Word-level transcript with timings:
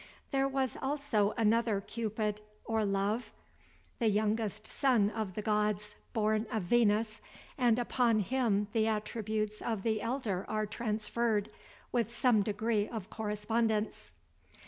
There 0.31 0.47
was 0.47 0.77
also 0.81 1.35
another 1.37 1.79
Cupid, 1.79 2.41
or 2.65 2.83
Love, 2.85 3.31
the 3.99 4.07
youngest 4.07 4.65
son 4.65 5.11
of 5.11 5.35
the 5.35 5.43
gods, 5.43 5.95
born 6.11 6.47
of 6.51 6.63
Venus; 6.63 7.21
and 7.55 7.77
upon 7.77 8.21
him 8.21 8.67
the 8.73 8.87
attributes 8.87 9.61
of 9.61 9.83
the 9.83 10.01
elder 10.01 10.43
are 10.49 10.65
transferred, 10.65 11.51
with 11.91 12.11
some 12.11 12.41
degree 12.41 12.89
of 12.89 13.11
correspondence. 13.11 14.11